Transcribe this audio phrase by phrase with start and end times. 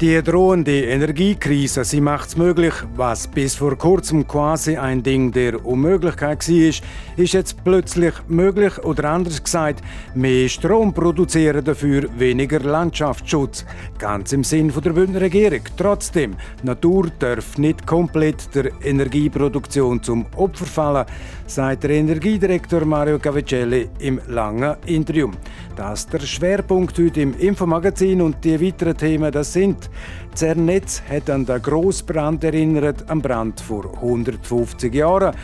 [0.00, 5.62] Die drohende Energiekrise, sie macht es möglich, was bis vor kurzem quasi ein Ding der
[5.66, 6.82] Unmöglichkeit war,
[7.18, 9.82] ist jetzt plötzlich möglich oder anders gesagt,
[10.14, 13.66] mehr Strom produzieren dafür weniger Landschaftsschutz.
[13.98, 15.60] Ganz im Sinn der Bündner Regierung.
[15.76, 21.04] Trotzdem, Natur darf nicht komplett der Energieproduktion zum Opfer fallen,
[21.46, 25.30] sagt der Energiedirektor Mario Cavicelli im langen Interview.
[25.76, 29.89] Das ist der Schwerpunkt heute im Infomagazin und die weiteren Themen, das sind
[30.34, 35.34] Zernetz hat an den Grossbrand erinnert, am Brand vor 150 Jahren.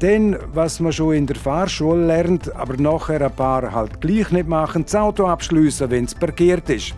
[0.00, 4.48] Denn, was man schon in der Fahrschule lernt, aber nachher ein paar halt gleich nicht
[4.48, 6.94] machen, das Auto abschliessen, wenn es parkiert ist.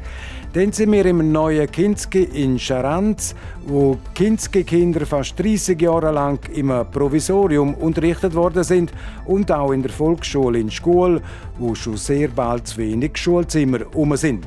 [0.52, 6.72] Dann sind wir im neuen Kinski in Scharanz, wo Kinski-Kinder fast 30 Jahre lang im
[6.90, 8.92] Provisorium unterrichtet worden sind
[9.26, 11.22] und auch in der Volksschule in Schule,
[11.56, 14.46] wo schon sehr bald zu wenig Schulzimmer um sind.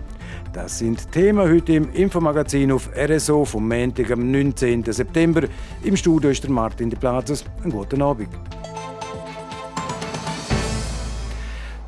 [0.54, 4.84] Das sind Themen heute im Infomagazin auf RSO vom Montag, am 19.
[4.84, 5.48] September.
[5.84, 7.44] Im Studio ist der Martin de Plazas.
[7.64, 8.30] Einen guten Abend.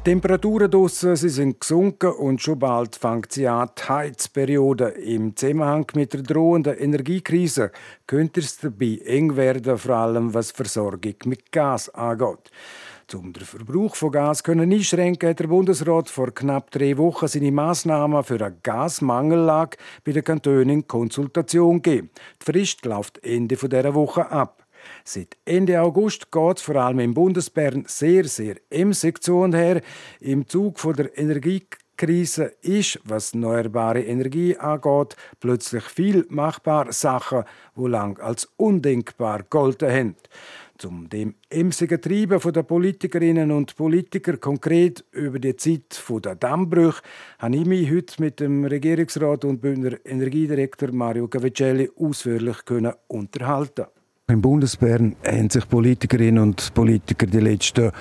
[0.04, 4.90] Temperaturen draussen sie sind gesunken und schon bald fängt sie an, die Heizperiode.
[4.90, 7.72] Im Zusammenhang mit der drohenden Energiekrise
[8.08, 12.52] könnte es dabei eng werden, vor allem was die Versorgung mit Gas angeht.
[13.14, 17.52] Um den Verbrauch von Gas können einschränken, hat der Bundesrat vor knapp drei Wochen seine
[17.52, 22.10] Massnahmen für eine Gasmangellage bei den Kantonen in Konsultation gegeben.
[22.42, 24.66] Die Frist läuft Ende dieser Woche ab.
[25.04, 29.82] Seit Ende August geht es vor allem im Bundesbern sehr, sehr emsig zu und her.
[30.20, 37.44] Im Zug von der Energiekrise ist, was erneuerbare Energie angeht, plötzlich viel machbar Sachen,
[37.76, 40.16] die lang als undenkbar golden haben.
[40.78, 47.02] Zum dem emsigen Treiben der Politikerinnen und Politiker konkret über die Zeit der Dammbrüche
[47.40, 52.58] habe ich mich heute mit dem Regierungsrat und Bündner Energiedirektor Mario Cavicelli ausführlich
[53.08, 53.86] unterhalten.
[54.28, 57.92] Im Bundesbern haben sich Politikerinnen und Politiker die letzten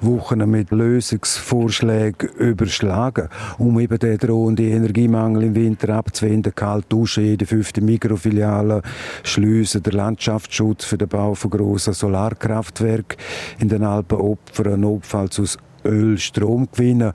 [0.00, 3.28] Wochen mit Lösungsvorschlägen überschlagen,
[3.58, 6.54] um eben den drohenden Energiemangel im Winter abzuwenden.
[6.54, 8.80] Kalt duschen, jede fünfte Mikrofiliale,
[9.24, 13.18] Schliessen, der Landschaftsschutz für den Bau von grossen Solarkraftwerken
[13.58, 17.12] in den Alpen opfern, notfalls aus Öl Strom gewinnen.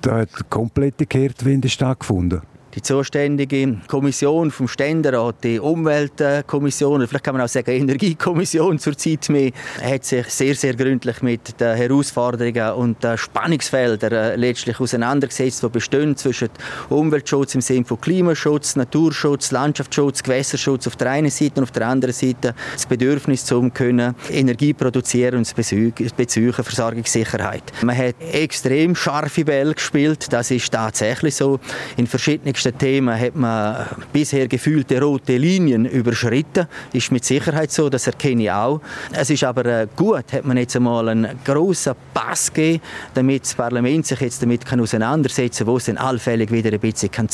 [0.00, 2.42] Da hat komplette Kehrtwende stattgefunden
[2.76, 9.50] die zuständige Kommission vom Ständerat, die Umweltkommission, vielleicht kann man auch sagen Energiekommission zurzeit mehr,
[9.82, 15.68] hat sich sehr, sehr gründlich mit den Herausforderungen und den Spannungsfeldern äh, letztlich auseinandergesetzt, die
[15.70, 16.50] bestehen zwischen
[16.90, 21.88] Umweltschutz im Sinne von Klimaschutz, Naturschutz, Landschaftsschutz, Gewässerschutz auf der einen Seite und auf der
[21.88, 27.62] anderen Seite das Bedürfnis zum können Energie produzieren und das Bezügen Versorgungssicherheit.
[27.82, 31.58] Man hat extrem scharfe Bälle gespielt, das ist tatsächlich so.
[31.96, 36.66] In verschiedenen wichtigsten Themen hat man bisher gefühlte rote Linien überschritten.
[36.92, 38.80] Ist mit Sicherheit so, das erkenne ich auch.
[39.12, 42.82] Es ist aber äh, gut, hat man jetzt einmal einen grossen Pass gegeben,
[43.14, 46.80] damit das Parlament sich jetzt damit kann auseinandersetzen kann, wo es dann allfällig wieder ein
[46.80, 47.28] bisschen kann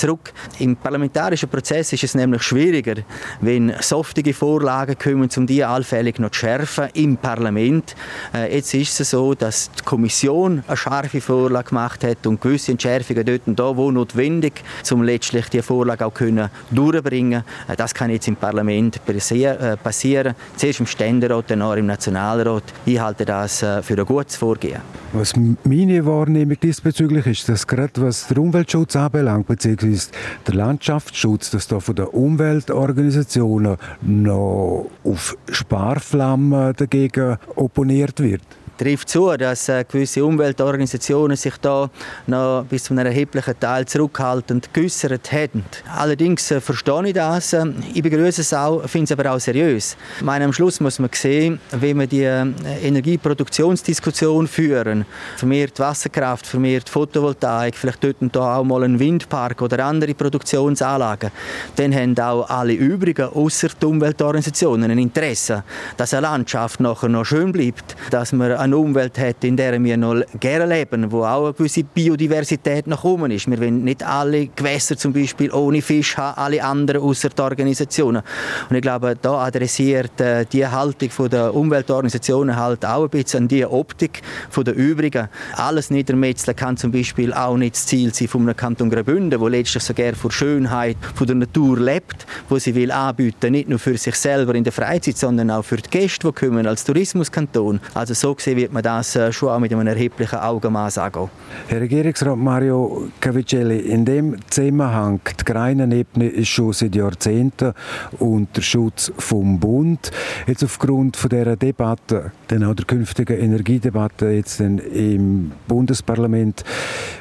[0.59, 3.03] Im parlamentarischen Prozess ist es nämlich schwieriger,
[3.41, 7.94] wenn softige Vorlagen kommen, um die allfällig noch zu schärfen im Parlament.
[8.34, 12.72] Äh, jetzt ist es so, dass die Kommission eine scharfe Vorlage gemacht hat und gewisse
[12.72, 17.69] Entschärfungen dort und da, wo notwendig, zum letztlich die Vorlage auch können durchbringen können.
[17.69, 20.34] Äh, das kann jetzt im Parlament äh, passieren.
[20.56, 22.65] Zuerst im Ständerat, dann auch im Nationalrat.
[22.84, 24.81] Ich halte das äh, für ein gutes Vorgehen.
[25.12, 25.34] Was
[25.65, 30.11] meine Wahrnehmung diesbezüglich ist, dass gerade was den Umweltschutz anbelangt, beziehungsweise
[30.47, 38.43] der Landschaftsschutz, dass da von den Umweltorganisationen noch auf Sparflammen dagegen opponiert wird
[38.82, 41.88] trifft zu, dass äh, gewisse Umweltorganisationen sich da
[42.26, 45.64] noch bis zu einem erheblichen Teil zurückhaltend geäußert hätten.
[45.96, 47.52] Allerdings äh, verstehe ich das.
[47.52, 49.96] Äh, ich begrüße es auch, finde es aber auch seriös.
[50.19, 55.05] Ich meine, am Schluss muss man sehen, wenn wir die Energieproduktionsdiskussion führen,
[55.37, 61.31] vermehrt Wasserkraft, vermehrt Photovoltaik, vielleicht dort und da auch mal ein Windpark oder andere Produktionsanlagen,
[61.76, 65.62] dann haben auch alle übrigen, außer die Umweltorganisationen, ein Interesse,
[65.96, 69.96] dass eine Landschaft nachher noch schön bleibt, dass man eine Umwelt hat, in der wir
[69.96, 73.50] noch gerne leben, wo auch eine gewisse Biodiversität nach oben ist.
[73.50, 78.22] Wir wollen nicht alle Gewässer zum Beispiel ohne Fisch haben, alle anderen außer die Organisationen.
[78.69, 83.48] Und ich glaube, da adressiert äh, die Haltung der Umweltorganisationen halt auch ein bisschen an
[83.48, 84.22] die Optik
[84.56, 85.28] der übrigen.
[85.56, 89.48] Alles niedermetzeln kann zum Beispiel auch nicht das Ziel sein von einem Kanton Graubünden, wo
[89.48, 93.96] letztlich sogar von Schönheit von der Natur lebt, wo sie will anbieten, nicht nur für
[93.98, 97.80] sich selber in der Freizeit, sondern auch für die Gäste, die kommen als Tourismuskanton.
[97.94, 101.31] Also so gesehen wird man das äh, schon auch mit einem erheblichen Augenmaß angehen.
[101.69, 107.75] Herr Regierungsrat Mario Cavicelli, in dem Zusammenhang, die Greinenebene ist schon seit Jahrzehnten
[108.19, 110.10] unter Schutz vom Bund.
[110.46, 116.64] Jetzt aufgrund von dieser Debatte, dann auch der künftigen Energiedebatte jetzt im Bundesparlament,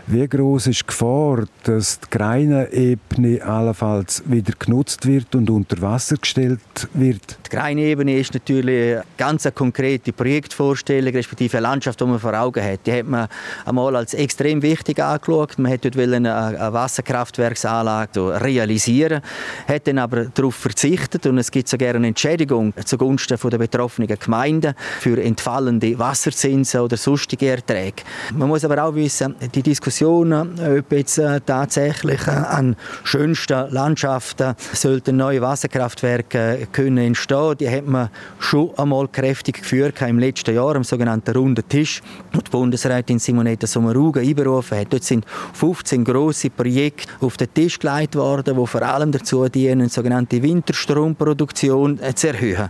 [0.07, 6.17] wie groß ist die Gefahr, dass die Greinenebene allenfalls wieder genutzt wird und unter Wasser
[6.17, 6.59] gestellt
[6.93, 7.37] wird?
[7.45, 12.85] Die Greinebene ist natürlich eine ganz konkrete Projektvorstellung, respektive Landschaft, die man vor Augen hat.
[12.85, 13.27] Die hat man
[13.65, 15.57] einmal als extrem wichtig angeschaut.
[15.57, 19.21] Man hat dort eine, Wasserkraftwerksanlage realisieren,
[19.67, 24.73] hat dann aber darauf verzichtet und es gibt sogar eine Entschädigung zugunsten der betroffenen Gemeinden
[24.99, 28.03] für entfallende Wasserzinsen oder sonstige Erträge.
[28.33, 34.55] Man muss aber auch wissen, die Diskussion, ob jetzt äh, tatsächlich äh, an schönsten Landschaften
[34.73, 38.09] sollten neue Wasserkraftwerke können entstehen, die hat man
[38.39, 42.01] schon einmal kräftig geführt im letzten Jahr am sogenannten runden Tisch,
[42.33, 44.93] wo die Bundesrätin Simonetta Sommaruga einberufen hat.
[44.93, 49.89] Dort sind 15 große Projekte auf den Tisch gelegt worden, die vor allem dazu dienen,
[49.89, 52.69] sogenannte Winterstromproduktion äh, zu erhöhen.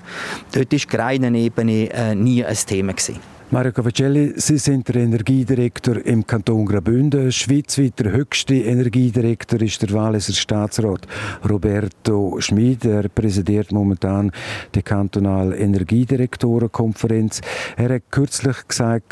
[0.52, 3.31] Dort ist Greinenebene äh, nie ein Thema gewesen.
[3.54, 7.34] Mario Cavacelli, Sie sind der Energiedirektor im Kanton Graubünden.
[7.34, 11.06] Schweizweit der höchste Energiedirektor ist der Walliser Staatsrat
[11.50, 12.86] Roberto Schmid.
[12.86, 14.32] Er präsidiert momentan
[14.74, 17.42] die kantonale Energiedirektorenkonferenz.
[17.76, 19.10] Er hat kürzlich gesagt,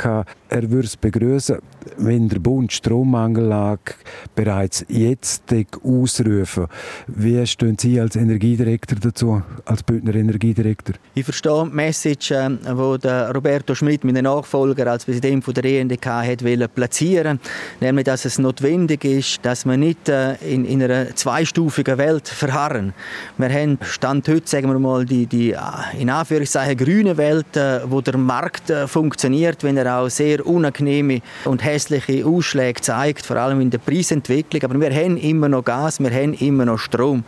[0.50, 1.60] er würde es begrüßen,
[1.98, 3.94] wenn der Bund Strommangellage
[4.36, 5.44] bereits jetzt
[5.84, 6.66] ausrufen.
[7.08, 10.96] Wie stehen Sie als Energiedirektor dazu, als Bündner Energiedirektor?
[11.14, 16.74] Ich verstehe die Message, die ähm, Roberto Schmidt, mein Nachfolger als Präsident der ENDK, hat
[16.74, 17.40] platzieren
[17.80, 22.94] nämlich, dass es notwendig ist, dass wir nicht äh, in, in einer zweistufigen Welt verharren.
[23.38, 25.58] Wir haben Stand heute, sagen wir mal, die, die äh,
[25.98, 31.64] in Anführungszeichen grüne Welt, äh, wo der Markt funktioniert, wenn er auch sehr unangenehme und
[31.64, 34.64] hässliche Ausschläge zeigt, vor allem in der Preisentwicklung.
[34.64, 37.24] Aber wir haben immer noch Gas, wir haben immer noch Strom.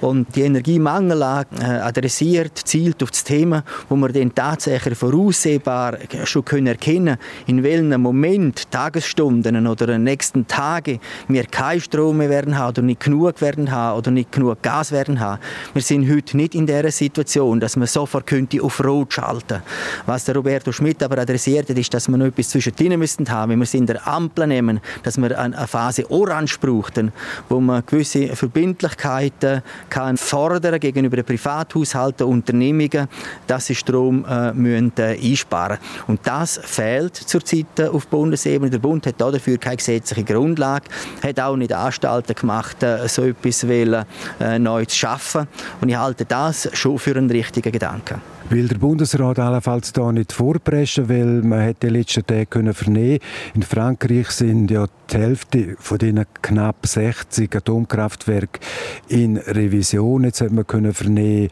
[0.00, 6.44] Und die Energiemangellage äh, adressiert, zielt auf das Thema, wo wir dann tatsächlich voraussehbar schon
[6.44, 7.16] können erkennen
[7.46, 12.82] in welchem Moment, Tagesstunden oder den nächsten Tagen wir keinen Strom mehr werden haben oder
[12.82, 15.40] nicht genug werden haben oder nicht genug Gas werden haben.
[15.72, 19.62] Wir sind heute nicht in der Situation, dass man sofort könnte auf Rot schalten.
[20.06, 23.52] Was der Roberto Schmidt aber adressiert hat, ist, dass wir noch etwas zwischendrin müssen haben,
[23.52, 27.12] wenn wir es in der Ampel nehmen, dass wir eine Phase Orange brauchen,
[27.48, 33.08] wo man gewisse Verbindlichkeiten kann fordern gegenüber den Privathaushalten, Unternehmungen,
[33.46, 38.70] dass sie Strom äh, müssen, äh, einsparen Und das fehlt zurzeit auf Bundesebene.
[38.70, 40.86] Der Bund hat dafür keine gesetzliche Grundlage,
[41.22, 44.04] hat auch nicht Anstalten gemacht, äh, so etwas wollen,
[44.40, 45.48] äh, neu zu schaffen.
[45.80, 48.20] Und ich halte das schon für einen richtigen Gedanken.
[48.50, 53.18] Will der Bundesrat allenfalls da nicht vorpreschen, weil man die letzten Tage können.
[53.54, 58.60] In Frankreich sind ja die Hälfte von diesen knapp 60 Atomkraftwerken
[59.08, 60.24] in Revision.
[60.24, 61.50] Jetzt hat man können vernehmen,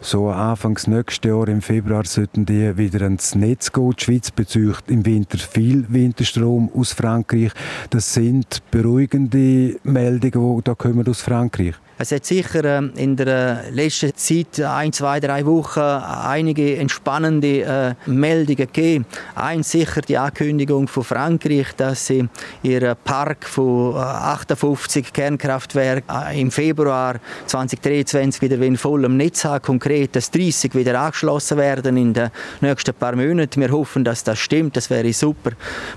[0.00, 3.94] so Anfangs nächstes Jahr im Februar sollten die wieder ans Netz gehen.
[3.98, 7.52] Die Schweiz bezieht im Winter viel Winterstrom aus Frankreich.
[7.90, 11.74] Das sind beruhigende Meldungen, die da kommen aus Frankreich.
[11.98, 17.62] Es hat sicher ähm, in der letzten Zeit, ein, zwei, drei Wochen, einige entspannende
[18.06, 19.06] äh, Meldungen gegeben.
[19.34, 22.28] Eins sicher die Ankündigung von Frankreich, dass sie
[22.62, 27.14] ihren Park von 58 äh, Kernkraftwerken äh, im Februar
[27.46, 29.62] 2023 wieder in vollem Netz haben.
[29.62, 32.28] Konkret, dass 30 wieder angeschlossen werden in den
[32.60, 33.58] nächsten paar Monaten.
[33.58, 34.76] Wir hoffen, dass das stimmt.
[34.76, 35.52] Das wäre super.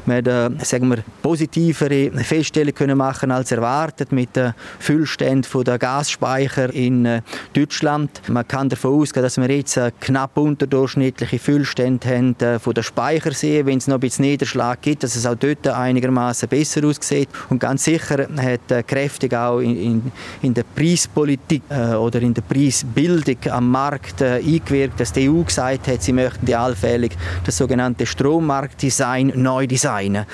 [0.06, 7.22] Wir wir, positivere Feststellungen können machen als erwartet mit den Füllständen der Gasspeicher in äh,
[7.54, 8.22] Deutschland.
[8.28, 12.84] Man kann davon ausgehen, dass wir jetzt äh, knapp unterdurchschnittliche Füllstände haben äh, von der
[12.84, 13.66] Speichersee.
[13.66, 17.30] Wenn es noch ein bisschen Niederschlag gibt, dass es auch dort einigermaßen besser aussieht.
[17.50, 20.12] Und ganz sicher hat kräftig auch in, in,
[20.44, 26.04] in der Preispolitik oder in der Preisbildung am Markt eingewirkt, dass die EU gesagt hat,
[26.04, 30.26] sie möchten die allfällig das sogenannte Strommarktdesign neu designen.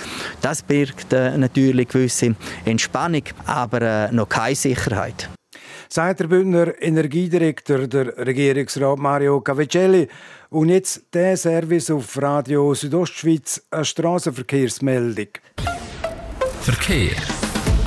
[0.41, 2.35] Das birgt natürlich gewisse
[2.65, 5.29] Entspannung, aber noch keine Sicherheit
[5.95, 10.09] sagt der Bündner Energiedirektor, der Regierungsrat Mario Cavicelli.
[10.49, 15.29] Und jetzt der Service auf Radio Südostschweiz, eine Straßenverkehrsmeldung.
[16.59, 17.15] Verkehr.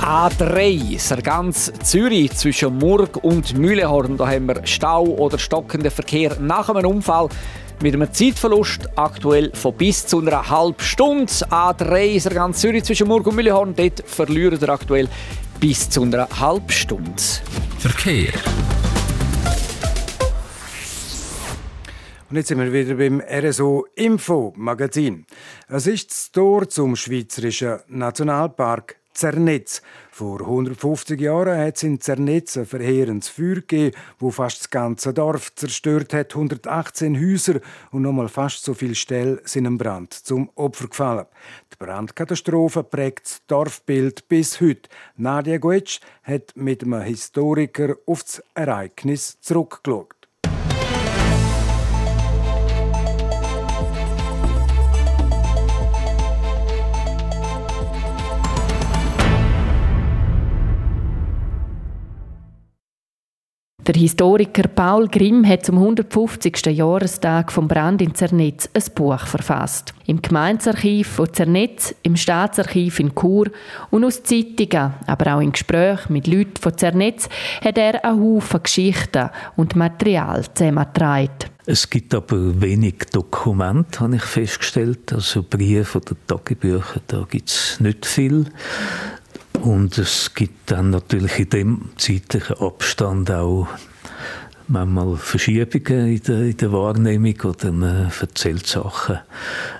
[0.01, 4.17] A3, Sargans Zürich zwischen Murg und Mühlehorn.
[4.17, 7.29] Da haben wir Stau oder stockenden Verkehr nach einem Unfall
[7.79, 11.31] mit einem Zeitverlust aktuell von bis zu einer halben Stunde.
[11.31, 13.75] A3 Sargans Zürich zwischen Murg und Mühlehorn.
[13.75, 15.07] Dort verlieren wir aktuell
[15.59, 17.13] bis zu einer halben Stunde.
[17.79, 18.33] Verkehr.
[22.29, 25.25] Und jetzt sind wir wieder beim RSO Info Magazin.
[25.69, 29.81] Es ist das Tor zum Schweizerischen Nationalpark Zernetz.
[30.11, 35.13] Vor 150 Jahren hat es in Zernetz ein verheerendes Feuer gegeben, wo fast das ganze
[35.13, 36.33] Dorf zerstört hat.
[36.33, 37.59] 118 Häuser
[37.91, 41.25] und nochmal fast so viele Ställe sind im Brand zum Opfer gefallen.
[41.73, 44.89] Die Brandkatastrophe prägt das Dorfbild bis heute.
[45.17, 50.18] Nadia Goetsch hat mit einem Historiker auf das Ereignis zurückgeschaut.
[63.89, 66.63] Der Historiker Paul Grimm hat zum 150.
[66.67, 69.95] Jahrestag vom Brand in Zernetz ein Buch verfasst.
[70.05, 73.47] Im Gemeinsarchiv von Zernetz, im Staatsarchiv in Chur
[73.89, 77.29] und aus Zeitungen, aber auch in Gesprächen mit Leuten von Zernetz,
[77.65, 81.49] hat er einen Haufen Geschichten und Material zusammengetragen.
[81.65, 85.11] Es gibt aber wenig Dokumente, habe ich festgestellt.
[85.13, 88.45] Also Briefe oder Tagebücher, da gibt es nicht viel.
[89.61, 93.67] Und es gibt dann natürlich in dem zeitlichen Abstand auch
[94.69, 99.19] manchmal Verschiebungen in der, in der Wahrnehmung oder man erzählt Sachen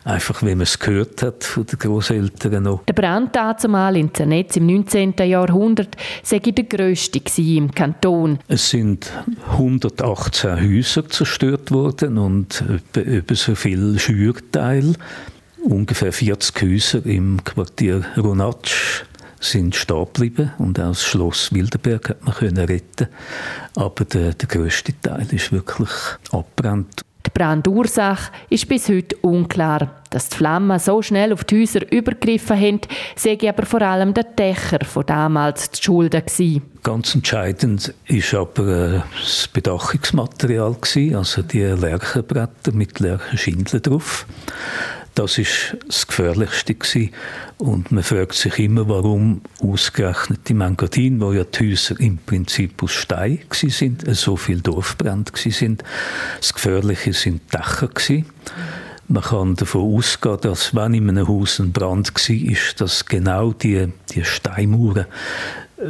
[0.03, 2.83] einfach, wie man es gehört hat von den Großeltern noch.
[2.86, 5.13] Der Brand zumal in Zernetz im 19.
[5.19, 8.39] Jahrhundert sei der grösste im Kanton.
[8.48, 9.12] Es sind
[9.51, 12.63] 118 Häuser zerstört worden und
[12.95, 14.93] über so viele Schürteile.
[15.63, 19.03] Ungefähr 40 Häuser im Quartier Ronatsch
[19.39, 23.08] sind stehen geblieben und auch das Schloss Wildenberg hat man können retten
[23.75, 25.89] aber der, der grösste Teil ist wirklich
[26.31, 27.03] abbrannt.
[27.25, 30.01] Die Brandursache ist bis heute unklar.
[30.10, 32.81] Dass die Flammen so schnell auf die Häuser übergriffen haben,
[33.15, 36.63] sehe aber vor allem der Dächer von damals die Schulden gewesen.
[36.81, 44.25] Ganz entscheidend ist aber äh, das Bedachungsmaterial gewesen, also die Lärchenbretter mit Lärchenschindeln drauf.
[45.15, 47.11] Das ist das Gefährlichste gewesen.
[47.57, 52.81] Und man fragt sich immer, warum ausgerechnet die Mangadin, wo ja die Häuser im Prinzip
[52.83, 55.83] aus Stein sind, so viel Dorfbrand sind.
[56.39, 58.25] Das Gefährliche sind die Dächer gewesen.
[59.11, 63.53] Man kann davon ausgehen, dass wenn in einem Haus ein Brand war, ist, dass genau
[63.53, 65.07] die, die Steinmauern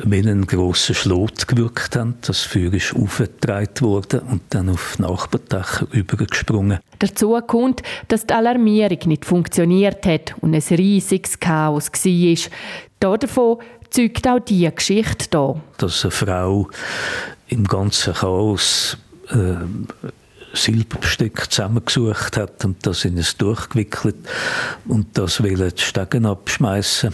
[0.04, 2.16] wie einen grossen Schlot gewirkt haben.
[2.22, 6.80] Das Feuer ist aufgetragen worden und dann auf Nachbardächer übergesprungen.
[7.00, 13.18] Dazu kommt, dass die Alarmierung nicht funktioniert hat und ein riesiges Chaos war.
[13.18, 13.58] Davon
[13.90, 15.62] zeugt auch diese Geschichte hier.
[15.78, 16.70] Dass eine Frau
[17.48, 18.98] im ganzen Chaos
[19.30, 19.56] äh,
[20.54, 24.16] Silberbestück zusammengesucht hat und das in ein durchgewickelt
[24.88, 27.14] und das will die Stegen abschmeißen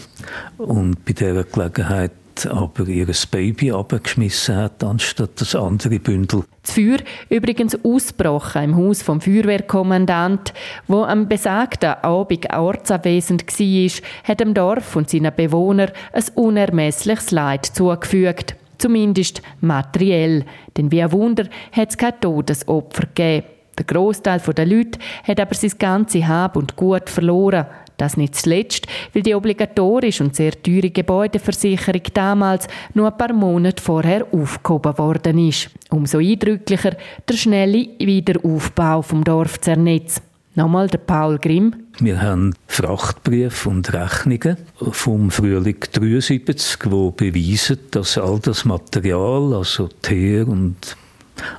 [0.57, 2.11] und bei dieser Gelegenheit
[2.45, 6.43] aber ihr Baby abgeschmissen hat, anstatt das andere Bündel.
[6.63, 6.97] Das Feuer
[7.29, 10.53] übrigens ausgebrochen im Haus vom Feuerwehrkommandant,
[10.87, 17.65] wo am besagten Abend ortsanwesend war, hat dem Dorf und seinen Bewohnern ein unermessliches Leid
[17.65, 18.55] zugefügt.
[18.77, 20.43] Zumindest materiell.
[20.75, 23.47] Denn wie ein Wunder hat es kein Todesopfer gegeben.
[23.77, 27.65] Der Großteil der Leute hat aber sein ganzes Hab und Gut verloren.
[27.97, 33.81] Das nicht zuletzt, weil die obligatorische und sehr teure Gebäudeversicherung damals nur ein paar Monate
[33.81, 35.69] vorher aufgehoben worden ist.
[35.89, 36.95] Umso eindrücklicher
[37.27, 40.21] der schnelle Wiederaufbau vom Dorf Zernetz.
[40.55, 41.75] Nochmal der Paul Grimm.
[41.99, 44.55] Wir haben Frachtbriefe und Rechnungen
[44.91, 50.95] vom Frühling 73, die beweisen, dass all das Material, also Teer und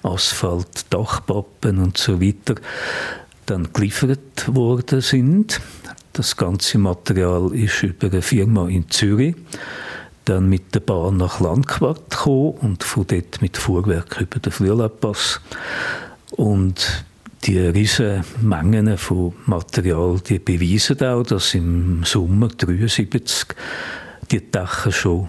[0.02, 2.54] Asphalt, Dachpappen und so weiter,
[3.44, 5.60] dann geliefert worden sind.
[6.16, 9.36] Das ganze Material ist über eine Firma in Zürich
[10.24, 15.42] dann mit der Bahn nach Landquart gekommen und von dort mit Fuhrwerk über den Flurlapass.
[16.30, 17.04] Und
[17.44, 23.54] die riesen Mengen von Material, die beweisen auch, dass im Sommer 73
[24.30, 25.28] die Dächer schon,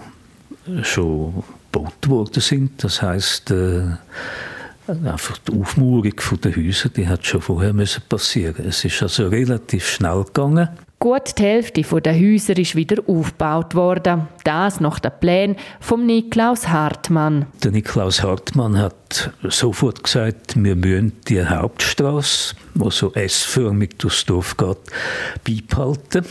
[0.84, 2.82] schon gebaut worden sind.
[2.82, 3.90] Das heißt, äh,
[4.88, 8.66] einfach die Aufmauerung der Häuser, die hat schon vorher müssen passieren.
[8.66, 10.68] Es ist also relativ schnell gegangen.
[11.00, 14.26] Gut die Hälfte der Häuser ist wieder aufgebaut worden.
[14.42, 17.46] Das nach den Plänen von Niklaus Hartmann.
[17.62, 24.56] Der Niklaus Hartmann hat sofort gesagt, wir müssen die Hauptstraße, die so S-förmig durchs Dorf
[24.56, 24.78] geht,
[25.46, 26.24] beibehalten,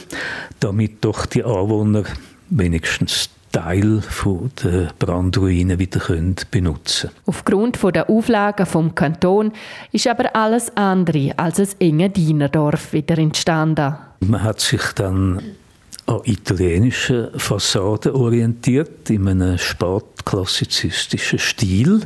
[0.59, 2.03] damit doch die Anwohner
[2.49, 4.01] wenigstens Teil
[4.63, 9.51] der Brandruine wieder können benutzen Aufgrund der Auflagen vom Kanton
[9.91, 13.95] ist aber alles andere als ein enge Dienerdorf wieder entstanden.
[14.19, 15.41] Man hat sich dann
[16.07, 22.01] an italienischen Fassaden orientiert, in einem spätklassizistischen Stil,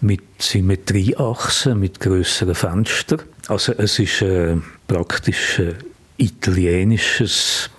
[0.00, 3.22] mit Symmetrieachsen, mit größeren Fenstern.
[3.48, 5.76] Also es ist äh, praktisch ein
[6.18, 7.70] italienisches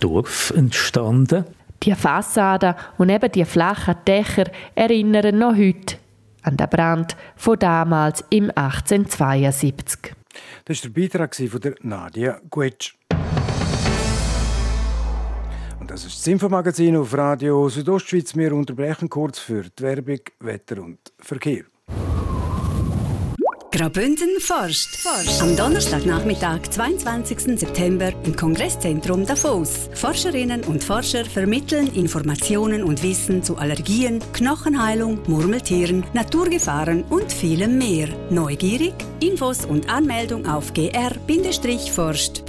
[0.00, 1.44] Dorf entstanden.
[1.82, 5.96] Die Fassaden und eben die flachen Dächer erinnern noch heute
[6.42, 10.14] an den Brand von damals im 1872.
[10.64, 12.94] Das war der Beitrag von Nadia Guetsch.
[15.80, 18.34] Und das ist das Infomagazin auf Radio Südostschweiz.
[18.34, 21.64] Wir unterbrechen kurz für die Werbung, Wetter und Verkehr.
[23.74, 24.94] Graubünden forscht.
[24.94, 25.42] forscht.
[25.42, 27.58] Am Donnerstagnachmittag, 22.
[27.58, 29.90] September, im Kongresszentrum Davos.
[29.94, 38.06] Forscherinnen und Forscher vermitteln Informationen und Wissen zu Allergien, Knochenheilung, Murmeltieren, Naturgefahren und vielem mehr.
[38.30, 38.94] Neugierig?
[39.18, 42.44] Infos und Anmeldung auf gr-forscht.ch.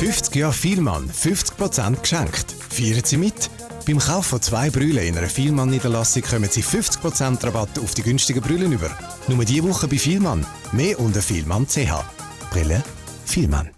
[0.00, 2.56] 50 Jahre Vielmann, 50% geschenkt.
[2.70, 3.50] Feiern Sie mit?
[3.84, 8.40] Beim Kauf von zwei Brüllen in einer Vielmann-Niederlassung kommen Sie 50% Rabatt auf die günstigen
[8.40, 8.96] Brüllen über.
[9.26, 10.46] Nur diese Woche bei Vielmann.
[10.70, 11.90] Mehr unter vielmann.ch.
[12.50, 12.84] Brille
[13.24, 13.70] Vielmann.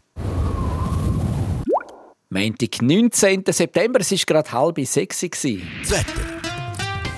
[2.28, 3.44] Montag, 19.
[3.48, 5.20] September, es war gerade halb sechs.
[5.20, 6.43] Das Wetter.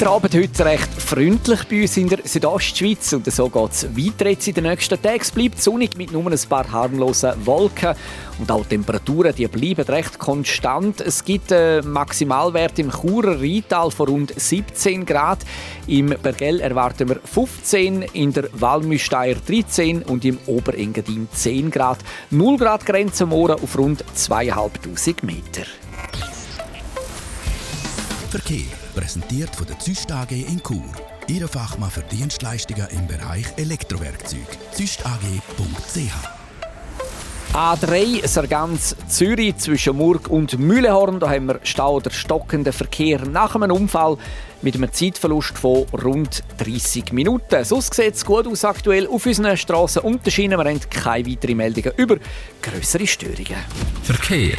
[0.00, 4.28] der Abend heute recht freundlich bei uns in der Südostschweiz und so geht es weiter
[4.28, 5.20] jetzt in den nächsten Tagen.
[5.20, 7.96] Es bleibt sonnig mit nur ein paar harmlosen Wolken
[8.38, 11.00] und auch die Temperaturen die bleiben recht konstant.
[11.00, 15.40] Es gibt einen Maximalwert im Churer Rheintal von rund 17 Grad.
[15.88, 21.98] Im Bergell erwarten wir 15, in der Walmüsteier 13 und im Oberengadin 10 Grad.
[22.30, 25.66] 0 Grad Grenze am Morgen auf rund 2500 Meter.
[28.30, 30.82] Verkehr präsentiert von der Züst AG in Chur.
[31.28, 34.48] Ihre Fachmann für Dienstleistungen im Bereich Elektrowerkzeug.
[34.72, 36.12] züstag.ch
[37.54, 41.20] A3 Sargans Zürich zwischen Murg und Mühlehorn.
[41.20, 44.16] Da haben wir Stau oder stockenden Verkehr nach einem Unfall
[44.62, 47.64] mit einem Zeitverlust von rund 30 Minuten.
[47.64, 50.58] Sonst sieht es gut aus aktuell auf unseren Straßen und den Schienen.
[50.58, 52.16] Wir haben keine weiteren Meldungen über
[52.62, 53.62] größere Störungen.
[54.02, 54.56] Verkehr.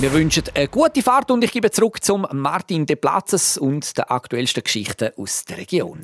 [0.00, 4.04] Wir wünschen eine gute Fahrt und ich gebe zurück zum Martin De Platzes und den
[4.04, 5.98] aktuellsten Geschichten aus der Region.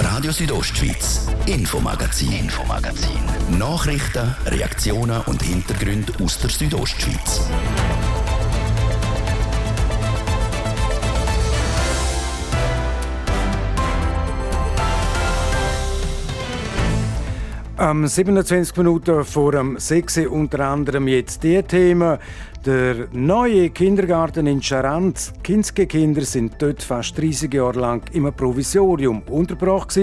[0.00, 3.20] Radio Südostschweiz, Infomagazin, Infomagazin.
[3.58, 7.42] Nachrichten, Reaktionen und Hintergründe aus der Südostschweiz.
[17.78, 22.16] Am 27 Minuten vor dem 6 unter anderem jetzt die Themen.
[22.64, 25.34] Der neue Kindergarten in Charant.
[25.42, 30.00] Kinske-Kinder sind dort fast 30 Jahre lang im Provisorium untergebracht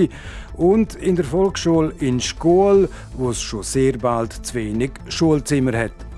[0.55, 6.12] und in der Volksschule in Schkol, wo es schon sehr bald zu wenig Schulzimmer hat.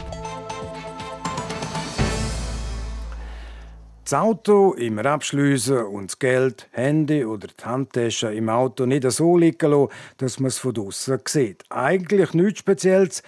[4.06, 9.36] Das Auto immer abschliessen und das Geld, Handy oder die Handtasche im Auto nicht so
[9.36, 11.64] liegen lassen, dass man es von draussen sieht.
[11.72, 13.24] Eigentlich nichts Spezielles.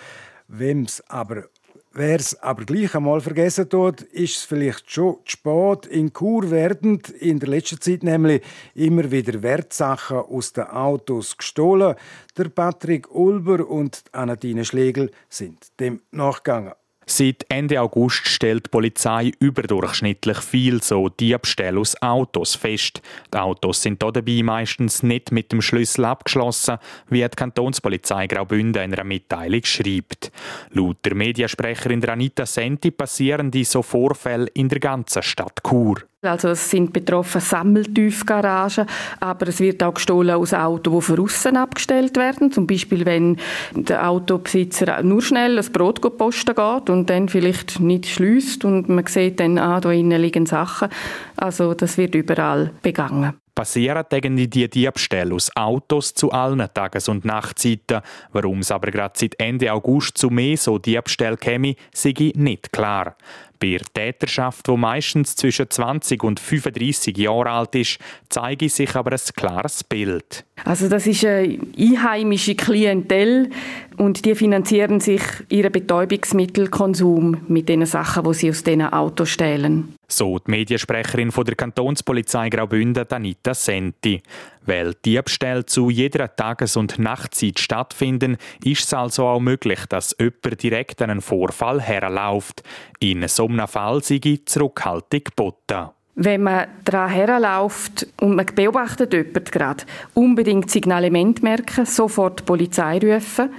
[0.48, 1.46] Wem's aber
[1.94, 5.88] Wer es aber gleich einmal vergessen tut, ist es vielleicht schon zu spät.
[5.88, 8.44] In Kur werden in der letzten Zeit nämlich
[8.76, 11.96] immer wieder Wertsachen aus den Autos gestohlen.
[12.38, 16.74] Der Patrick Ulber und Anadine Schlegel sind dem nachgegangen.
[17.17, 23.01] Seit Ende August stellt die Polizei überdurchschnittlich viel so Diebstähle aus Autos fest.
[23.34, 26.77] Die Autos sind dabei meistens nicht mit dem Schlüssel abgeschlossen,
[27.10, 30.32] wie die Kantonspolizei Graubünden in einer Mitteilung schreibt.
[30.69, 36.03] Laut der Mediasprecherin Anita Senti passieren diese Vorfälle in der ganzen Stadt Chur.
[36.23, 38.88] Also es sind betroffen Sammeltiefgaragen,
[39.19, 42.51] aber es wird auch gestohlen aus Autos, die von außen abgestellt werden.
[42.51, 43.38] Zum Beispiel, wenn
[43.75, 49.06] der Autobesitzer nur schnell ein Brot posten geht und dann vielleicht nicht schließt und man
[49.06, 50.89] sieht dann, ah, da innen liegen Sachen.
[51.36, 53.34] Also das wird überall begangen.
[53.53, 58.01] Passieren irgendwie die Diebstähle aus Autos zu allen Tages- und Nachtzeiten.
[58.32, 63.15] Warum es aber gerade seit Ende August zu mehr so Diebstähle käme, sei nicht klar.
[63.60, 69.12] Bei der Täterschaft, die meistens zwischen 20 und 35 Jahren alt ist, zeige sich aber
[69.12, 70.47] ein klares Bild.
[70.63, 73.50] Also das ist eine einheimische Klientel
[73.98, 79.96] und die finanzieren sich ihren Betäubungsmittelkonsum mit den Sachen, die sie aus diesen Autos stehlen.
[80.08, 84.22] So die Mediensprecherin von der Kantonspolizei Graubünden, Anita Senti.
[84.65, 90.62] Weil Diebstähle zu jeder Tages- und Nachtzeit stattfinden, ist es also auch möglich, dass jemand
[90.62, 92.63] direkt einen Vorfall herläuft.
[93.00, 99.45] In so einem Fall sei Zurückhaltung geboten wenn man daran herläuft und man beobachtet jemanden
[99.45, 99.84] gerade,
[100.15, 103.49] unbedingt Signalement merken, sofort die Polizei rufen.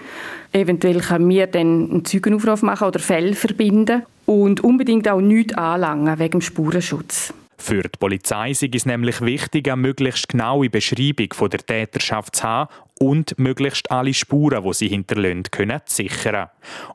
[0.53, 6.19] Eventuell können wir dann einen Zeugenaufruf machen oder Fälle verbinden und unbedingt auch nichts anlangen
[6.19, 7.33] wegen dem Spurenschutz.
[7.61, 12.71] Für die Polizei ist es nämlich wichtig, eine möglichst genaue Beschreibung der Täterschaft zu haben
[13.01, 16.49] und möglichst alle Spuren, die sie hinterlassen, können zu sichern.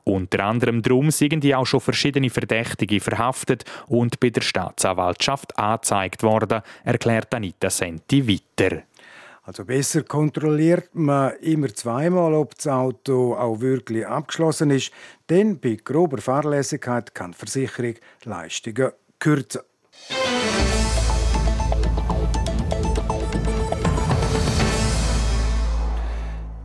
[0.04, 6.22] Unter anderem darum sind die auch schon verschiedene Verdächtige verhaftet und bei der Staatsanwaltschaft angezeigt
[6.22, 8.82] worden, erklärt Anita Senti weiter.
[9.42, 14.90] Also besser kontrolliert man immer zweimal, ob das Auto auch wirklich abgeschlossen ist,
[15.28, 19.60] denn bei grober Fahrlässigkeit kann die Versicherung Leistungen kürzen.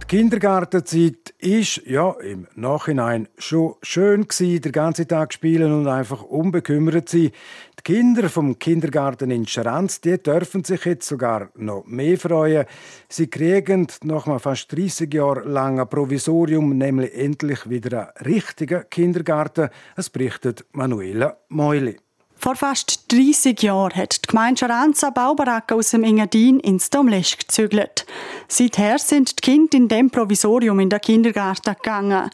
[0.10, 6.24] Die Kindergartenzeit ist ja im Nachhinein schon schön gewesen, den ganzen Tag spielen und einfach
[6.24, 7.30] unbekümmert sein.
[7.78, 12.66] Die Kinder vom Kindergarten in Scheranz, die dürfen sich jetzt sogar noch mehr freuen.
[13.08, 19.70] Sie kriegen nach fast 30 Jahre langen Provisorium nämlich endlich wieder einen richtigen Kindergarten.
[19.96, 21.98] Es berichtet Manuela Meuli.
[22.42, 28.06] Vor fast 30 Jahren hat die Gemeinde Scharanza Baubaracke aus dem Engadin ins Domlesch gezügelt.
[28.48, 32.30] Seither sind die Kinder in dem Provisorium in den Kindergarten gegangen.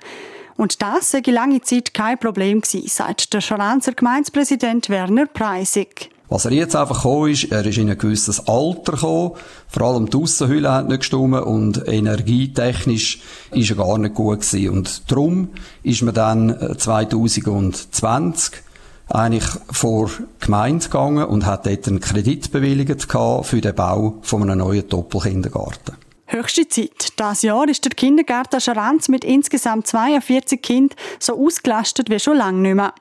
[0.58, 6.12] Und das sei lange Zeit kein Problem gewesen, sagt der Scharanzer Gemeindepräsident Werner Preisig.
[6.30, 9.32] Was er jetzt einfach gekommen ist, er ist in ein gewisses Alter gekommen.
[9.68, 14.70] Vor allem die Aussenhülle hat nicht gestimmt und energietechnisch ist er gar nicht gut gewesen.
[14.70, 15.50] Und darum
[15.82, 18.65] ist man dann 2020 äh,
[19.10, 24.60] eigentlich vor Gemeinde gegangen und hat dort einen Kredit bewilligt für den Bau von einem
[24.60, 25.96] neuen Doppelkindergarten.
[26.28, 27.14] Höchste Zeit.
[27.18, 32.60] Das Jahr ist der Kindergarten Scharanz mit insgesamt 42 Kindern so ausgelastet wie schon lange
[32.60, 32.94] nicht mehr.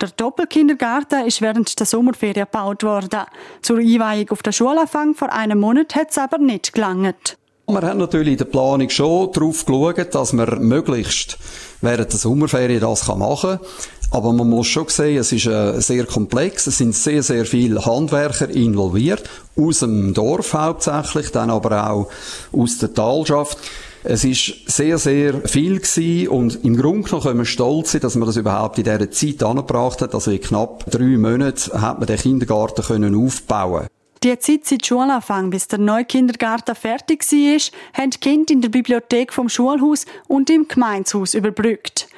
[0.00, 3.22] Der Doppelkindergarten ist während der Sommerferien gebaut worden.
[3.60, 7.36] Zur Einweihung auf den Schulanfang vor einem Monat hat es aber nicht gelangt.
[7.66, 11.38] Wir haben natürlich in der Planung schon darauf geschaut, dass man möglichst
[11.80, 13.66] während der Sommerferien das machen kann.
[14.12, 16.66] Aber man muss schon sehen, es ist äh, sehr komplex.
[16.66, 19.22] Es sind sehr, sehr viele Handwerker involviert.
[19.56, 22.08] Aus dem Dorf hauptsächlich, dann aber auch
[22.52, 23.58] aus der Talschaft.
[24.02, 28.14] Es ist sehr, sehr viel gewesen und im Grunde genommen können wir stolz sein, dass
[28.16, 30.14] man das überhaupt in dieser Zeit angebracht hat.
[30.14, 33.88] Also in knapp drei Monaten hat man den Kindergarten können aufbauen
[34.22, 37.60] die Zeit seit Schulanfang, bis der neue Kindergarten fertig war,
[37.94, 42.08] haben die Kinder in der Bibliothek vom Schulhaus und im Gemeinshaus überbrückt.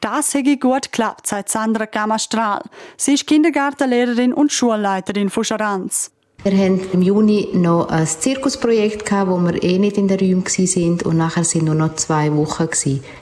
[0.00, 2.62] Das hätte gut geklappt, sagt Sandra Gamma-Strahl.
[2.96, 6.10] Sie ist Kindergartenlehrerin und Schulleiterin von Scharanz.
[6.42, 11.00] Wir hatten im Juni noch ein Zirkusprojekt, wo wir eh nicht in den Räumen waren
[11.02, 12.66] und nachher sind nur noch zwei Wochen.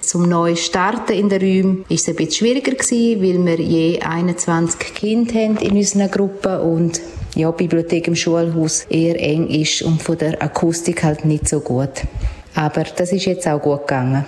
[0.00, 4.94] Zum neuen Starten in den Räumen war es ein bisschen schwieriger, weil wir je 21
[4.94, 7.02] Kinder haben in unserer Gruppe und
[7.34, 12.02] ja, Bibliothek im Schulhaus eher eng ist und von der Akustik halt nicht so gut.
[12.54, 14.24] Aber das ist jetzt auch gut gegangen.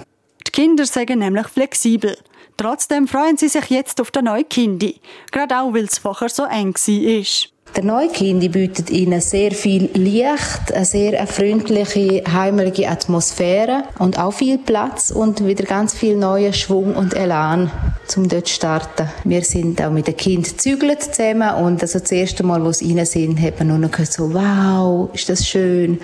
[0.46, 2.16] Die Kinder sagen nämlich flexibel.
[2.56, 5.00] Trotzdem freuen sie sich jetzt auf den neuen Kindi.
[5.30, 7.51] Gerade auch, weil es vorher so eng war.
[7.74, 14.32] Der neue Kindi bietet ihnen sehr viel Licht, eine sehr freundliche, heimelige Atmosphäre und auch
[14.32, 17.70] viel Platz und wieder ganz viel neuer Schwung und Elan,
[18.06, 19.08] zum dort zu starten.
[19.24, 22.94] Wir sind auch mit den Kindern zügelt zusammen und also das erste Mal, wo sie
[22.94, 25.98] rein sind, hat man nur noch gehört so, wow, ist das schön.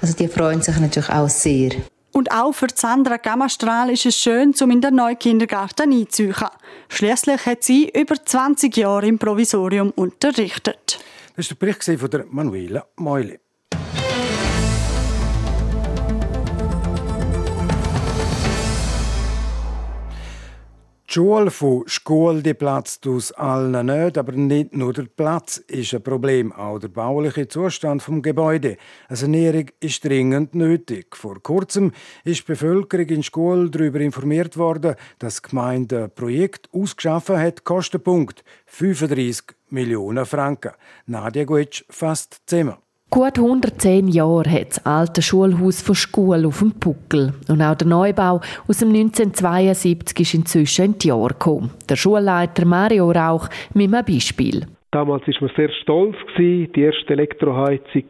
[0.00, 1.72] Also die freuen sich natürlich auch sehr.
[2.20, 6.34] Und auch für Sandra Gammastrahl ist es schön, um in den neuen Kindergarten einzuziehen.
[6.90, 10.98] Schließlich hat sie über 20 Jahre im Provisorium unterrichtet.
[11.34, 13.40] Das war der Bericht von Manuela Meuli.
[21.10, 25.92] Die Schule von Schule die platzt aus allen nicht, aber nicht nur der Platz ist
[25.92, 28.76] ein Problem, auch der bauliche Zustand vom Gebäude.
[29.08, 31.16] Eine Sanierung ist dringend nötig.
[31.16, 31.90] Vor kurzem
[32.22, 37.64] ist die Bevölkerung in Schule darüber informiert worden, dass die Gemeinde ein Projekt ausgeschaffen hat,
[37.64, 40.74] Kostenpunkt 35 Millionen Franken.
[41.06, 42.76] Nadia Guetsch fasst zusammen.
[43.12, 47.34] Gut 110 Jahre hat das alte Schulhaus von Schule auf dem Puckel.
[47.48, 51.70] Und auch der Neubau aus dem 1972 ist inzwischen in die Jahre gekommen.
[51.88, 54.64] Der Schulleiter Mario Rauch mit einem Beispiel.
[54.92, 58.04] Damals war man sehr stolz gewesen, die erste Elektroheizung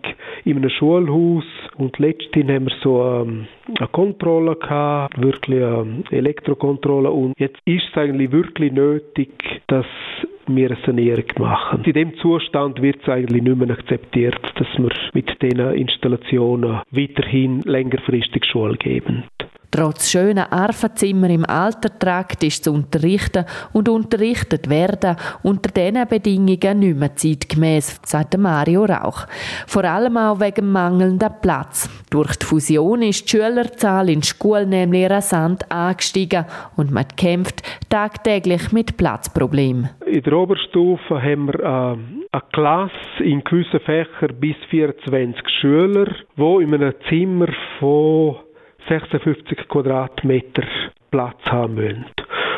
[0.47, 1.45] in einem Schulhaus
[1.77, 3.47] und letztens haben wir so ähm,
[3.79, 9.31] eine Kontrolle gehabt, wirklich eine Elektrokontrolle und jetzt ist es eigentlich wirklich nötig,
[9.67, 9.85] dass
[10.47, 11.85] wir eine Sanierung machen.
[11.85, 17.61] In dem Zustand wird es eigentlich nicht mehr akzeptiert, dass wir mit diesen Installationen weiterhin
[17.61, 19.25] längerfristig Schule geben.
[19.71, 26.97] Trotz schöner Arfenzimmer im Altertrakt ist zu unterrichten und unterrichtet werden unter diesen Bedingungen nicht
[26.97, 29.27] mehr zeitgemäß, sagt Mario Rauch.
[29.69, 31.89] Vor allem auch wegen mangelnder Platz.
[32.11, 37.63] Durch die Fusion ist die Schülerzahl in der Schule nämlich rasant angestiegen und man kämpft
[37.89, 39.91] tagtäglich mit Platzproblemen.
[40.05, 41.97] In der Oberstufe haben wir äh,
[42.33, 46.07] eine Klasse in gewissen Fächern bis 24 Schüler,
[46.37, 48.37] die in einem Zimmer von
[48.91, 50.65] 56 Quadratmeter
[51.11, 52.07] Platz haben müssen.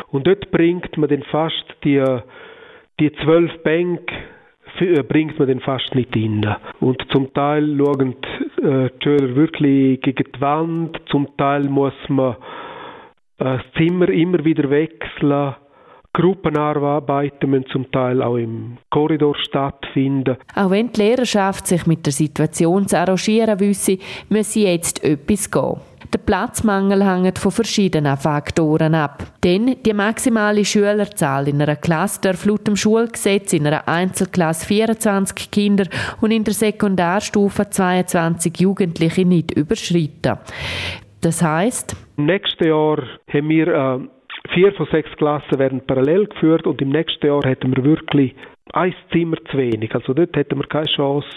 [0.09, 2.03] Und dort bringt man dann fast die,
[2.99, 4.13] die zwölf Bänke
[4.79, 6.55] äh, bringt man dann fast nicht rein.
[6.79, 8.15] Und zum Teil schauen
[8.61, 12.33] äh, die Schüler wirklich gegen die Wand, zum Teil muss man
[13.37, 15.55] äh, das Zimmer immer wieder wechseln.
[16.15, 20.37] Gruppenarbeiten müssen zum Teil auch im Korridor stattfinden.
[20.55, 23.97] Auch wenn die Lehrerschaft sich mit der Situation zu arrangieren wüsste,
[24.29, 25.77] müsse jetzt etwas gehen.
[26.13, 29.23] Der Platzmangel hängt von verschiedenen Faktoren ab.
[29.43, 35.49] Denn die maximale Schülerzahl in einer Klasse darf laut dem Schulgesetz in einer Einzelklasse 24
[35.49, 35.85] Kinder
[36.21, 40.37] und in der Sekundarstufe 22 Jugendliche nicht überschreiten.
[41.21, 43.99] Das heißt, im nächsten Jahr haben wir äh,
[44.53, 48.35] vier von sechs Klassen werden parallel geführt und im nächsten Jahr hätten wir wirklich
[48.73, 49.95] ein Zimmer zu wenig.
[49.95, 51.27] Also dort hätten wir keine Chance,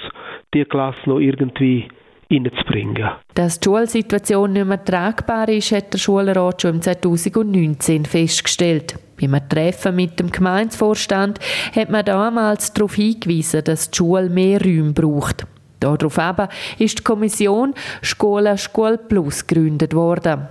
[0.52, 1.88] die Klasse noch irgendwie
[2.30, 3.10] reinzubringen.
[3.34, 8.98] Dass die Schulsituation nicht mehr tragbar ist, hat der Schulrat schon im 2019 festgestellt.
[9.18, 11.38] Bei einem Treffen mit dem Gemeinsvorstand
[11.74, 15.46] hat man damals darauf hingewiesen, dass die Schule mehr Räume braucht.
[15.80, 16.18] Darauf
[16.78, 20.48] ist die Kommission Schule Schule Plus gegründet worden.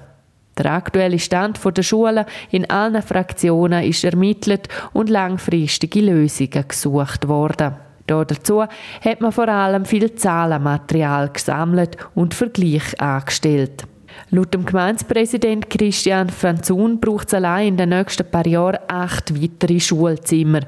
[0.57, 7.75] Der aktuelle Stand der Schulen in allen Fraktionen ist ermittelt und langfristige Lösungen gesucht worden.
[8.07, 13.83] Dazu hat man vor allem viel Zahlenmaterial gesammelt und Vergleich angestellt.
[14.31, 19.79] Laut dem Gemeindepräsident Christian Franzun braucht es allein in den nächsten paar Jahren acht weitere
[19.79, 20.61] Schulzimmer.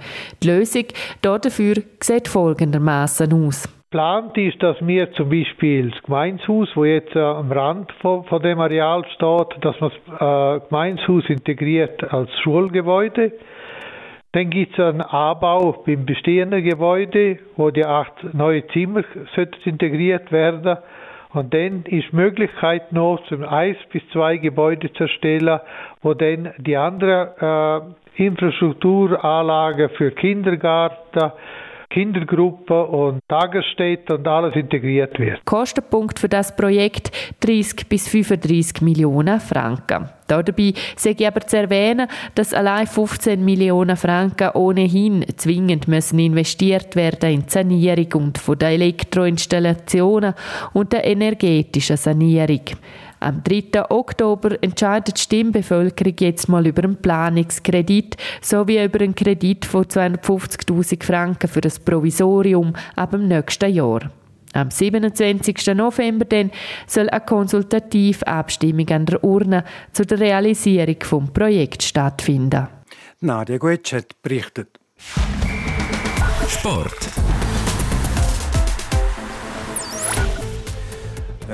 [0.43, 0.85] Die Lösung
[1.21, 3.69] dafür sieht folgendermaßen aus.
[3.89, 8.41] Geplant ist, dass wir zum Beispiel das Gemeinshaus, wo jetzt äh, am Rand von, von,
[8.41, 13.31] dem Areal steht, dass man das äh, Gemeinshaus integriert als Schulgebäude
[14.33, 19.03] dann gibt es einen Anbau beim bestehenden Gebäude, wo die acht neue Zimmer
[19.63, 20.77] integriert werden.
[21.33, 25.59] Und dann ist Möglichkeit noch, zum eins bis zwei Gebäude zu erstellen,
[26.01, 31.31] wo dann die anderen äh, Infrastrukturanlagen für Kindergarten,
[31.89, 35.43] Kindergruppen und Tagesstätten und alles integriert wird.
[35.45, 40.09] Kostenpunkt für das Projekt 30 bis 35 Millionen Franken.
[40.27, 47.31] Dabei sei aber zu erwähnen, dass allein 15 Millionen Franken ohnehin zwingend müssen investiert werden
[47.31, 50.33] in die Sanierung und von der Elektroinstallationen
[50.73, 52.65] und der energetischen Sanierung.
[53.19, 53.89] Am 3.
[53.89, 61.03] Oktober entscheidet die Stimmbevölkerung jetzt mal über einen Planungskredit sowie über einen Kredit von 250.000
[61.03, 64.11] Franken für das Provisorium ab dem nächsten Jahr.
[64.53, 65.75] Am 27.
[65.75, 66.51] November dann
[66.87, 72.67] soll eine konsultative Abstimmung an der Urne zu der Realisierung des Projekts stattfinden.
[73.19, 74.79] Nadia hat berichtet.
[76.47, 77.36] Sport.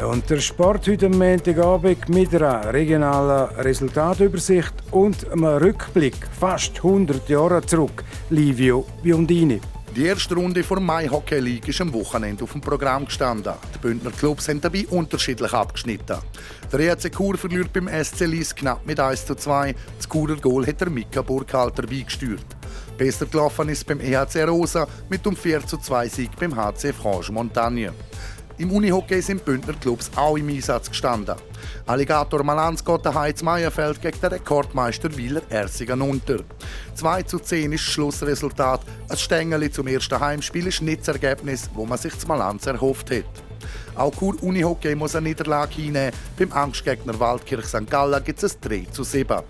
[0.10, 7.30] Und der Sport heute am Montagabend mit einer regionalen Resultatübersicht und einem Rückblick fast 100
[7.30, 8.04] Jahre zurück.
[8.30, 9.62] Livio Biondini.
[9.96, 13.54] Die erste Runde der Mai Hockey League ist am Wochenende auf dem Programm gestanden.
[13.76, 16.18] Die Bündner Clubs haben dabei unterschiedlich abgeschnitten.
[16.72, 19.76] Der EHC Chur verliert beim SC Lies knapp mit 1 zu 2.
[19.98, 22.46] Das Churer Goal hat der Mika Burkhalter beigesteuert.
[22.98, 27.32] Besser gelaufen ist beim EHC Rosa mit dem 4 zu 2 Sieg beim HC Franche
[27.32, 27.94] Montagne.
[28.64, 31.36] Im Unihockey sind Bündner Clubs auch im Einsatz gestanden.
[31.86, 32.82] Alligator Malanz
[33.14, 36.38] Heiz Meierfeld gegen den Rekordmeister Wieler Ersigen unter.
[36.96, 38.80] 2 zu 10 ist das Schlussresultat.
[39.10, 43.12] Ein Stängeli zum ersten Heimspiel ist nicht das Ergebnis, wo man sich zu Malanz erhofft
[43.12, 43.26] hat.
[43.96, 46.14] Auch Kur Unihockey muss eine Niederlage hinnehmen.
[46.40, 47.90] Beim Angstgegner Waldkirch St.
[47.90, 49.42] Galler gibt es ein 3 zu 7.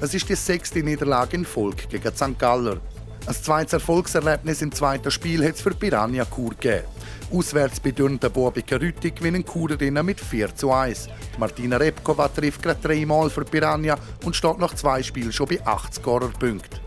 [0.00, 2.38] Es ist die sechste Niederlage in Folge gegen St.
[2.38, 2.78] Galler.
[3.24, 6.86] Ein zweites Erfolgserlebnis im zweiten Spiel hat es für Piranha Chur gegeben.
[7.32, 11.08] Auswärts bei Dürnten Bobiker Rütti gewinnen Churerinnen mit 4 zu 1.
[11.38, 16.02] Martina Repkova trifft gerade dreimal für Piranha und steht nach zwei Spielen schon bei 80
[16.02, 16.80] Scorerpunkten.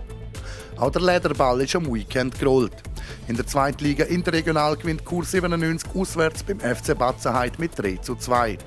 [0.76, 2.84] Auch der Lederball ist am Weekend gerollt.
[3.28, 8.16] In der zweiten Liga interregional gewinnt Kur 97 auswärts beim FC Batzenheit mit 3 zu
[8.16, 8.58] 2.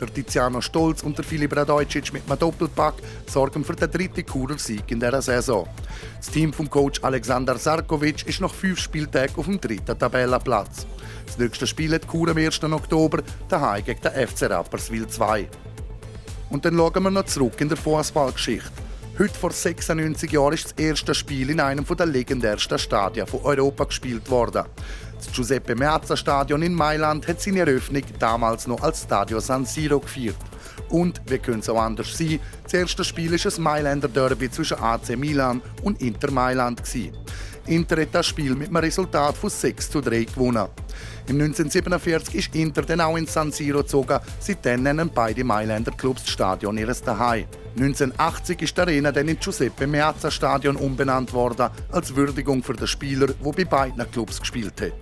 [0.00, 2.94] Der Tiziano Stolz und der Filip Radojcic mit einem Doppelpack
[3.26, 5.68] sorgen für den dritten Kurer Sieg in dieser Saison.
[6.16, 10.86] Das Team vom Coach Alexander Sarkovic ist nach fünf Spieltagen auf dem dritten Tabellenplatz.
[11.26, 12.60] Das nächste Spiel hat Kur am 1.
[12.64, 15.48] Oktober daheim gegen den FC Rapperswil 2.
[16.50, 18.87] Und dann schauen wir noch zurück in der Fußballgeschichte.
[19.18, 23.82] Heute vor 96 Jahren ist das erste Spiel in einem der legendärsten Stadien von Europa
[23.82, 24.64] gespielt worden.
[25.16, 29.98] Das Giuseppe Meazza Stadion in Mailand hat seine Eröffnung damals noch als Stadio San Siro
[29.98, 30.36] gefeiert.
[30.90, 34.78] Und, wie könnte es auch anders sein, das erste Spiel war ein Mailänder Derby zwischen
[34.78, 36.80] AC Milan und Inter Mailand.
[37.68, 40.68] Inter hat das Spiel mit einem Resultat von 6 zu 3 gewonnen.
[41.26, 44.18] Im 1947 ist Inter dann auch in San Siro gezogen.
[44.40, 47.44] Seitdem nennen beide Mailänder Clubs das Stadion ihres Daheim.
[47.76, 52.86] 1980 ist die Arena dann in Giuseppe Meazza Stadion umbenannt worden, als Würdigung für den
[52.86, 54.92] Spieler, der bei beiden Clubs gespielt hat.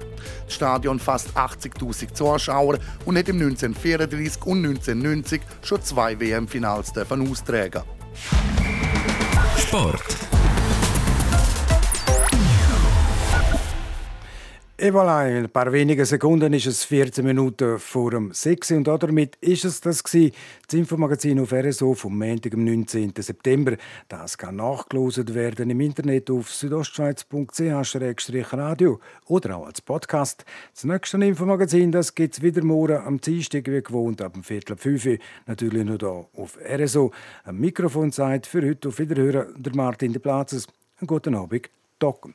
[0.45, 7.83] Das Stadion fasst 80.000 Zuschauer und hat im 1934 und 1990 schon zwei WM-Finals austragen.
[9.57, 10.26] Sport.
[14.79, 18.87] Et voilà, in ein paar wenigen Sekunden ist es 14 Minuten vor dem 6 und
[18.87, 20.35] damit ist es das gewesen,
[20.67, 23.15] das Infomagazin auf RSO vom Montag, am 19.
[23.17, 23.79] September.
[24.07, 30.45] Das kann nachgelost werden im Internet auf südostschweiz.ch-radio oder auch als Podcast.
[30.75, 34.77] Das nächste Infomagazin das gibt es wieder morgen am Dienstag, wie gewohnt, ab dem Viertel
[34.77, 35.09] fünf
[35.47, 37.13] natürlich nur hier auf RSO.
[37.45, 40.67] Am Mikrofon sagt für heute auf Wiederhören der Martin de Platzes.
[41.01, 42.35] Einen guten Abend, Docken.